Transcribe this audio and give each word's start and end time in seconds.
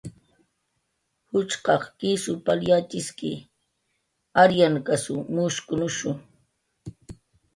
Juchqaq 1.29 1.83
kisw 1.99 2.33
pal 2.45 2.59
yatxiski, 2.69 3.31
ariyankasw 4.41 5.15
mushkunushu 5.33 6.11